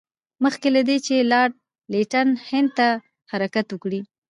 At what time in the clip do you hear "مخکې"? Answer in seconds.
0.43-0.67